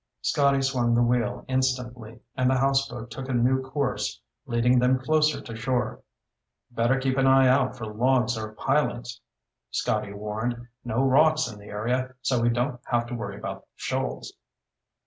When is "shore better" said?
5.55-6.99